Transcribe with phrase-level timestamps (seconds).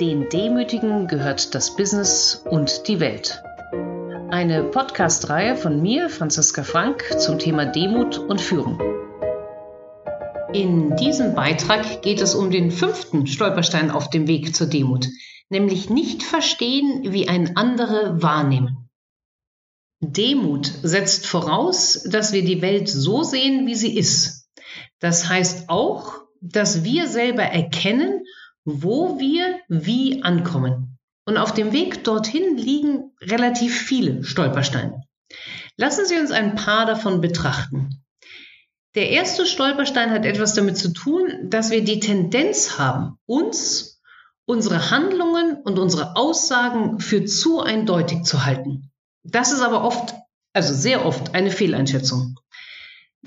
[0.00, 3.40] Den Demütigen gehört das Business und die Welt.
[4.28, 8.80] Eine Podcast-Reihe von mir, Franziska Frank, zum Thema Demut und Führung.
[10.52, 15.06] In diesem Beitrag geht es um den fünften Stolperstein auf dem Weg zur Demut,
[15.48, 18.88] nämlich nicht verstehen, wie ein andere wahrnehmen.
[20.00, 24.48] Demut setzt voraus, dass wir die Welt so sehen, wie sie ist.
[24.98, 28.24] Das heißt auch, dass wir selber erkennen
[28.64, 30.98] wo wir wie ankommen.
[31.26, 35.02] Und auf dem Weg dorthin liegen relativ viele Stolpersteine.
[35.76, 38.04] Lassen Sie uns ein paar davon betrachten.
[38.94, 44.00] Der erste Stolperstein hat etwas damit zu tun, dass wir die Tendenz haben, uns,
[44.46, 48.92] unsere Handlungen und unsere Aussagen für zu eindeutig zu halten.
[49.24, 50.14] Das ist aber oft,
[50.52, 52.38] also sehr oft, eine Fehleinschätzung.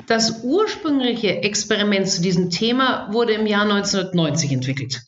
[0.05, 5.01] Das ursprüngliche Experiment zu diesem Thema wurde im Jahr 1990 entwickelt.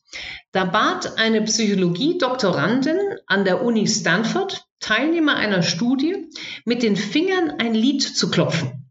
[0.52, 2.98] Da bat eine Psychologie-Doktorandin
[3.28, 6.30] an der Uni Stanford Teilnehmer einer Studie,
[6.66, 8.90] mit den Fingern ein Lied zu klopfen.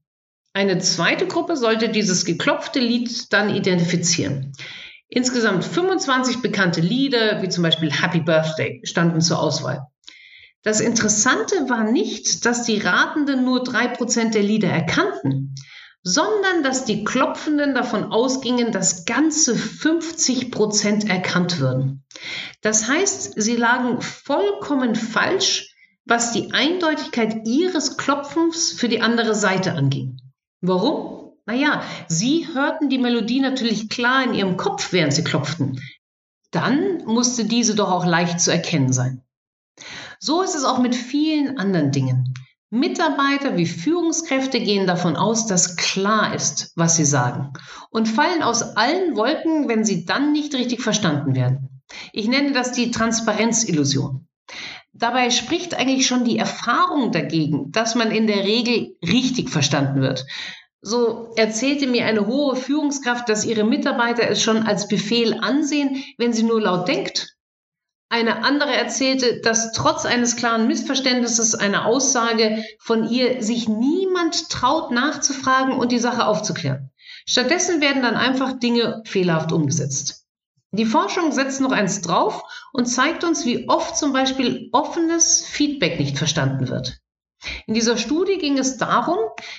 [0.52, 4.52] Eine zweite Gruppe sollte dieses geklopfte Lied dann identifizieren.
[5.08, 9.86] Insgesamt 25 bekannte Lieder, wie zum Beispiel Happy Birthday, standen zur Auswahl.
[10.62, 15.54] Das Interessante war nicht, dass die Ratenden nur drei Prozent der Lieder erkannten,
[16.08, 22.02] sondern dass die Klopfenden davon ausgingen, dass ganze 50 Prozent erkannt würden.
[22.62, 25.74] Das heißt, sie lagen vollkommen falsch,
[26.06, 30.18] was die Eindeutigkeit ihres Klopfens für die andere Seite anging.
[30.62, 31.34] Warum?
[31.44, 35.78] Naja, sie hörten die Melodie natürlich klar in ihrem Kopf, während sie klopften.
[36.50, 39.22] Dann musste diese doch auch leicht zu erkennen sein.
[40.18, 42.32] So ist es auch mit vielen anderen Dingen.
[42.70, 47.54] Mitarbeiter wie Führungskräfte gehen davon aus, dass klar ist, was sie sagen
[47.90, 51.82] und fallen aus allen Wolken, wenn sie dann nicht richtig verstanden werden.
[52.12, 54.28] Ich nenne das die Transparenzillusion.
[54.92, 60.26] Dabei spricht eigentlich schon die Erfahrung dagegen, dass man in der Regel richtig verstanden wird.
[60.82, 66.34] So erzählte mir eine hohe Führungskraft, dass ihre Mitarbeiter es schon als Befehl ansehen, wenn
[66.34, 67.37] sie nur laut denkt
[68.10, 74.90] eine andere erzählte, dass trotz eines klaren Missverständnisses eine Aussage von ihr sich niemand traut
[74.90, 76.90] nachzufragen und die Sache aufzuklären.
[77.26, 80.24] Stattdessen werden dann einfach Dinge fehlerhaft umgesetzt.
[80.70, 82.42] Die Forschung setzt noch eins drauf
[82.72, 86.98] und zeigt uns, wie oft zum Beispiel offenes Feedback nicht verstanden wird.
[87.66, 89.18] In dieser Studie ging es darum,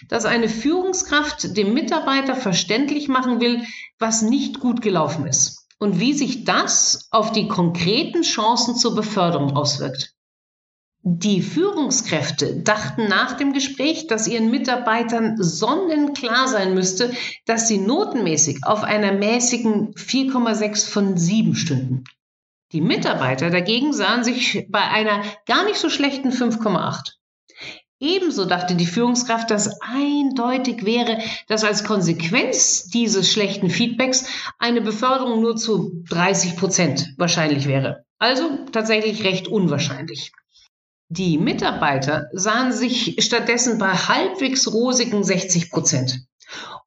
[0.09, 3.63] dass eine Führungskraft dem Mitarbeiter verständlich machen will,
[3.99, 9.55] was nicht gut gelaufen ist und wie sich das auf die konkreten Chancen zur Beförderung
[9.55, 10.13] auswirkt.
[11.01, 17.13] Die Führungskräfte dachten nach dem Gespräch, dass ihren Mitarbeitern sonnenklar sein müsste,
[17.45, 22.03] dass sie notenmäßig auf einer mäßigen 4,6 von 7 stünden.
[22.73, 27.13] Die Mitarbeiter dagegen sahen sich bei einer gar nicht so schlechten 5,8.
[28.01, 34.25] Ebenso dachte die Führungskraft, dass eindeutig wäre, dass als Konsequenz dieses schlechten Feedbacks
[34.57, 38.05] eine Beförderung nur zu 30 Prozent wahrscheinlich wäre.
[38.17, 40.31] Also tatsächlich recht unwahrscheinlich.
[41.09, 46.21] Die Mitarbeiter sahen sich stattdessen bei halbwegs rosigen 60 Prozent.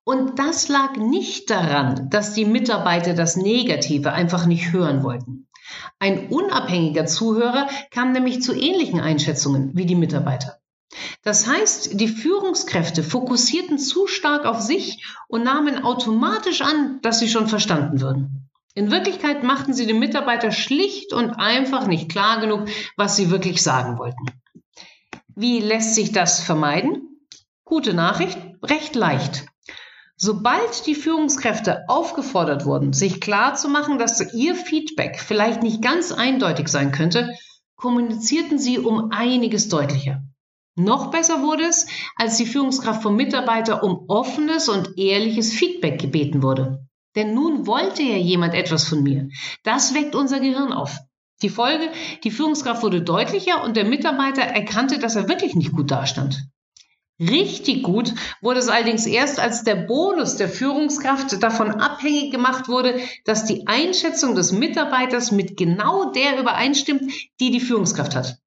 [0.04, 5.48] Und das lag nicht daran, dass die Mitarbeiter das Negative einfach nicht hören wollten.
[5.98, 10.61] Ein unabhängiger Zuhörer kam nämlich zu ähnlichen Einschätzungen wie die Mitarbeiter.
[11.22, 17.28] Das heißt, die Führungskräfte fokussierten zu stark auf sich und nahmen automatisch an, dass sie
[17.28, 18.50] schon verstanden würden.
[18.74, 23.62] In Wirklichkeit machten sie den Mitarbeiter schlicht und einfach nicht klar genug, was sie wirklich
[23.62, 24.24] sagen wollten.
[25.34, 27.20] Wie lässt sich das vermeiden?
[27.64, 29.46] Gute Nachricht, recht leicht.
[30.16, 36.12] Sobald die Führungskräfte aufgefordert wurden, sich klar zu machen, dass ihr Feedback vielleicht nicht ganz
[36.12, 37.34] eindeutig sein könnte,
[37.76, 40.22] kommunizierten sie um einiges deutlicher.
[40.74, 46.42] Noch besser wurde es, als die Führungskraft vom Mitarbeiter um offenes und ehrliches Feedback gebeten
[46.42, 46.86] wurde.
[47.14, 49.28] Denn nun wollte ja jemand etwas von mir.
[49.64, 50.98] Das weckt unser Gehirn auf.
[51.42, 51.90] Die Folge,
[52.24, 56.46] die Führungskraft wurde deutlicher und der Mitarbeiter erkannte, dass er wirklich nicht gut dastand.
[57.20, 62.98] Richtig gut wurde es allerdings erst, als der Bonus der Führungskraft davon abhängig gemacht wurde,
[63.24, 68.41] dass die Einschätzung des Mitarbeiters mit genau der übereinstimmt, die die Führungskraft hat.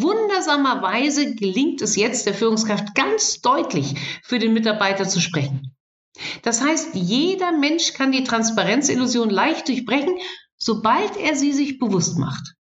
[0.00, 5.74] Wundersamerweise gelingt es jetzt der Führungskraft ganz deutlich für den Mitarbeiter zu sprechen.
[6.42, 10.18] Das heißt, jeder Mensch kann die Transparenzillusion leicht durchbrechen,
[10.56, 12.54] sobald er sie sich bewusst macht.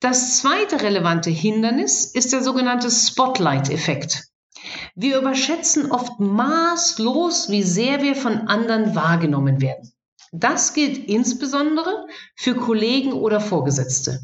[0.00, 4.28] Das zweite relevante Hindernis ist der sogenannte Spotlight-Effekt.
[4.94, 9.92] Wir überschätzen oft maßlos, wie sehr wir von anderen wahrgenommen werden.
[10.30, 12.06] Das gilt insbesondere
[12.36, 14.20] für Kollegen oder Vorgesetzte.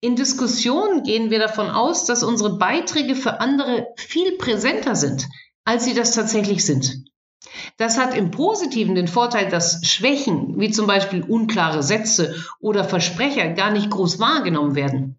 [0.00, 5.28] In Diskussionen gehen wir davon aus, dass unsere Beiträge für andere viel präsenter sind,
[5.64, 7.04] als sie das tatsächlich sind.
[7.76, 13.48] Das hat im Positiven den Vorteil, dass Schwächen, wie zum Beispiel unklare Sätze oder Versprecher,
[13.50, 15.18] gar nicht groß wahrgenommen werden.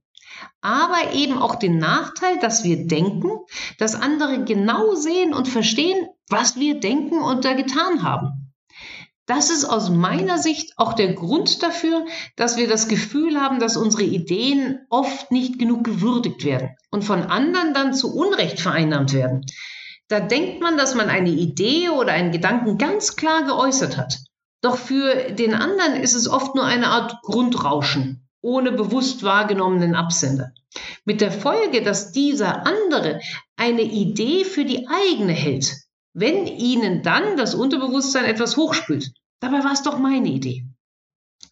[0.62, 3.31] Aber eben auch den Nachteil, dass wir denken,
[3.80, 8.42] dass andere genau sehen und verstehen, was wir denken und da getan haben.
[9.25, 12.05] Das ist aus meiner Sicht auch der Grund dafür,
[12.35, 17.23] dass wir das Gefühl haben, dass unsere Ideen oft nicht genug gewürdigt werden und von
[17.23, 19.45] anderen dann zu Unrecht vereinnahmt werden.
[20.09, 24.17] Da denkt man, dass man eine Idee oder einen Gedanken ganz klar geäußert hat.
[24.61, 30.51] Doch für den anderen ist es oft nur eine Art Grundrauschen, ohne bewusst wahrgenommenen Absender.
[31.05, 33.21] Mit der Folge, dass dieser andere
[33.55, 35.82] eine Idee für die eigene hält,
[36.13, 39.12] wenn ihnen dann das Unterbewusstsein etwas hochspült.
[39.39, 40.65] Dabei war es doch meine Idee.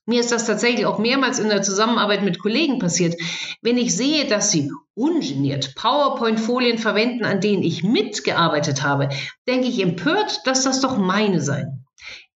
[0.06, 3.16] Mir ist das tatsächlich auch mehrmals in der Zusammenarbeit mit Kollegen passiert.
[3.62, 9.10] Wenn ich sehe, dass sie ungeniert PowerPoint-Folien verwenden, an denen ich mitgearbeitet habe,
[9.48, 11.86] denke ich empört, dass das doch meine seien.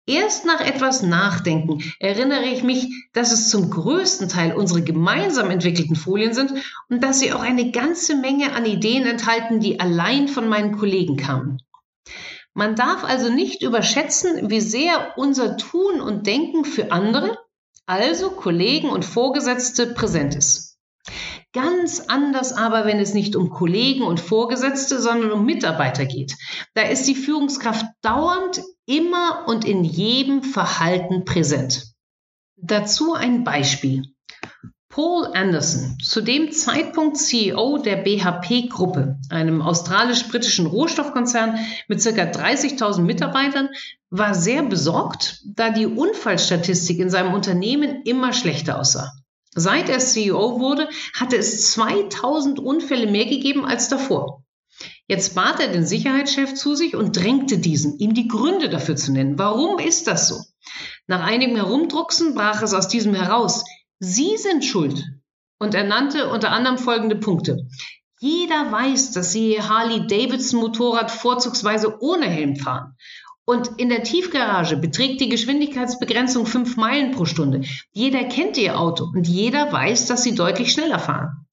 [0.06, 5.94] Erst nach etwas Nachdenken erinnere ich mich, dass es zum größten Teil unsere gemeinsam entwickelten
[5.94, 6.52] Folien sind
[6.88, 11.16] und dass sie auch eine ganze Menge an Ideen enthalten, die allein von meinen Kollegen
[11.16, 11.58] kamen.
[12.54, 17.38] Man darf also nicht überschätzen, wie sehr unser Tun und Denken für andere,
[17.86, 20.78] also Kollegen und Vorgesetzte, präsent ist.
[21.52, 26.36] Ganz anders aber, wenn es nicht um Kollegen und Vorgesetzte, sondern um Mitarbeiter geht.
[26.74, 31.92] Da ist die Führungskraft dauernd, immer und in jedem Verhalten präsent.
[32.56, 34.11] Dazu ein Beispiel.
[34.92, 41.58] Paul Anderson, zu dem Zeitpunkt CEO der BHP-Gruppe, einem australisch-britischen Rohstoffkonzern
[41.88, 42.10] mit ca.
[42.10, 43.70] 30.000 Mitarbeitern,
[44.10, 49.10] war sehr besorgt, da die Unfallstatistik in seinem Unternehmen immer schlechter aussah.
[49.54, 54.44] Seit er CEO wurde, hatte es 2000 Unfälle mehr gegeben als davor.
[55.08, 59.10] Jetzt bat er den Sicherheitschef zu sich und drängte diesen, ihm die Gründe dafür zu
[59.10, 59.38] nennen.
[59.38, 60.36] Warum ist das so?
[61.06, 63.64] Nach einigem Herumdrucksen brach es aus diesem heraus.
[64.04, 65.04] Sie sind schuld.
[65.60, 67.68] Und er nannte unter anderem folgende Punkte.
[68.18, 72.96] Jeder weiß, dass Sie Harley-Davidson-Motorrad vorzugsweise ohne Helm fahren.
[73.44, 77.60] Und in der Tiefgarage beträgt die Geschwindigkeitsbegrenzung fünf Meilen pro Stunde.
[77.92, 81.46] Jeder kennt Ihr Auto und jeder weiß, dass Sie deutlich schneller fahren.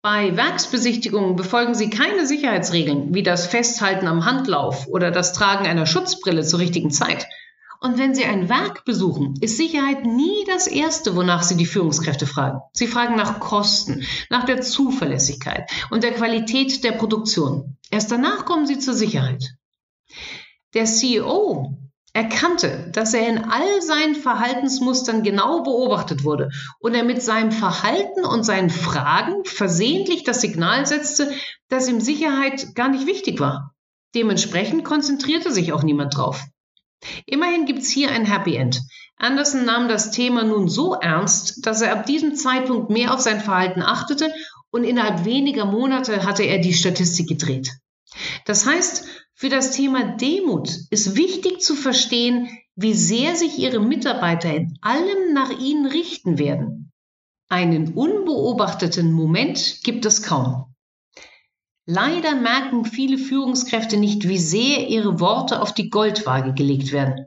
[0.00, 5.84] Bei Werksbesichtigungen befolgen Sie keine Sicherheitsregeln, wie das Festhalten am Handlauf oder das Tragen einer
[5.84, 7.26] Schutzbrille zur richtigen Zeit.
[7.82, 12.26] Und wenn Sie ein Werk besuchen, ist Sicherheit nie das Erste, wonach Sie die Führungskräfte
[12.26, 12.60] fragen.
[12.72, 17.78] Sie fragen nach Kosten, nach der Zuverlässigkeit und der Qualität der Produktion.
[17.90, 19.54] Erst danach kommen Sie zur Sicherheit.
[20.74, 21.78] Der CEO
[22.12, 26.50] erkannte, dass er in all seinen Verhaltensmustern genau beobachtet wurde
[26.80, 31.32] und er mit seinem Verhalten und seinen Fragen versehentlich das Signal setzte,
[31.68, 33.74] dass ihm Sicherheit gar nicht wichtig war.
[34.14, 36.44] Dementsprechend konzentrierte sich auch niemand drauf.
[37.26, 38.80] Immerhin gibt's hier ein Happy End.
[39.16, 43.40] Anderson nahm das Thema nun so ernst, dass er ab diesem Zeitpunkt mehr auf sein
[43.40, 44.32] Verhalten achtete
[44.70, 47.70] und innerhalb weniger Monate hatte er die Statistik gedreht.
[48.46, 54.54] Das heißt, für das Thema Demut ist wichtig zu verstehen, wie sehr sich Ihre Mitarbeiter
[54.54, 56.92] in allem nach Ihnen richten werden.
[57.48, 60.69] Einen unbeobachteten Moment gibt es kaum.
[61.92, 67.26] Leider merken viele Führungskräfte nicht, wie sehr ihre Worte auf die Goldwaage gelegt werden.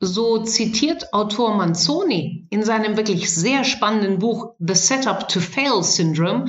[0.00, 6.46] So zitiert Autor Manzoni in seinem wirklich sehr spannenden Buch The Setup to Fail Syndrome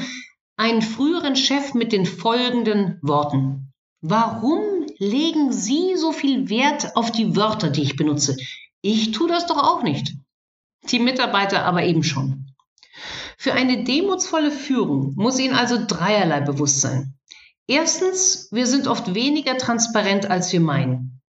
[0.56, 3.74] einen früheren Chef mit den folgenden Worten.
[4.00, 8.38] Warum legen Sie so viel Wert auf die Wörter, die ich benutze?
[8.82, 10.16] Ich tue das doch auch nicht.
[10.92, 12.47] Die Mitarbeiter aber eben schon.
[13.40, 17.14] Für eine demutsvolle Führung muss Ihnen also dreierlei bewusst sein.
[17.68, 21.22] Erstens, wir sind oft weniger transparent, als wir meinen.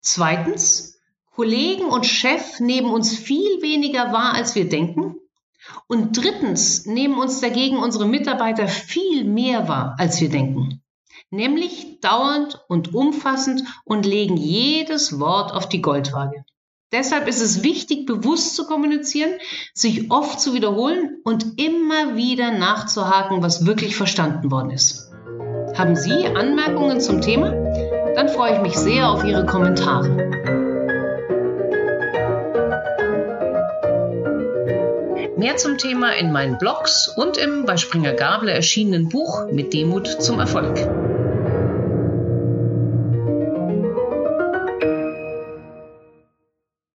[0.00, 0.98] Zweitens,
[1.34, 5.16] Kollegen und Chef nehmen uns viel weniger wahr, als wir denken.
[5.86, 10.82] Und drittens nehmen uns dagegen unsere Mitarbeiter viel mehr wahr, als wir denken.
[11.30, 16.44] Nämlich dauernd und umfassend und legen jedes Wort auf die Goldwaage.
[16.94, 19.32] Deshalb ist es wichtig, bewusst zu kommunizieren,
[19.72, 25.10] sich oft zu wiederholen und immer wieder nachzuhaken, was wirklich verstanden worden ist.
[25.76, 27.50] Haben Sie Anmerkungen zum Thema?
[28.14, 30.08] Dann freue ich mich sehr auf Ihre Kommentare.
[35.36, 40.06] Mehr zum Thema in meinen Blogs und im bei Springer Gabler erschienenen Buch Mit Demut
[40.06, 41.03] zum Erfolg.